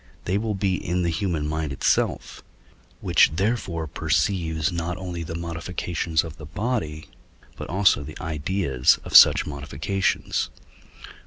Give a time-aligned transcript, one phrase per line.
[0.25, 2.43] they will be in the human mind itself,
[3.01, 7.07] which therefore perceives not only the modifications of the body,
[7.55, 10.49] but also the ideas of such modifications.